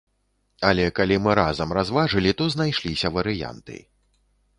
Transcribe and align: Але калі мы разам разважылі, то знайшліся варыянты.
Але 0.69 0.85
калі 0.99 1.19
мы 1.25 1.35
разам 1.39 1.75
разважылі, 1.77 2.31
то 2.39 2.47
знайшліся 2.55 3.13
варыянты. 3.19 3.77